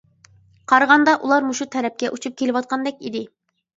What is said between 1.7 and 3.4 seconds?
تەرەپكە ئۇچۇپ كېلىۋاتقاندەك ئىدى.